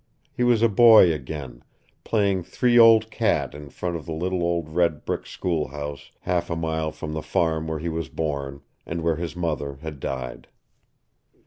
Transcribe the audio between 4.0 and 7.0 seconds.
the little old red brick schoolhouse half a mile